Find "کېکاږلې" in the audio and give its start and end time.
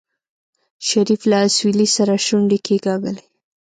2.67-3.21